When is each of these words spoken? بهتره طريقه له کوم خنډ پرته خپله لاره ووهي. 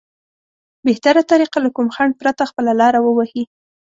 بهتره 0.85 1.21
طريقه 1.33 1.57
له 1.65 1.69
کوم 1.75 1.87
خنډ 1.95 2.13
پرته 2.21 2.43
خپله 2.51 2.71
لاره 2.81 2.99
ووهي. 3.01 3.43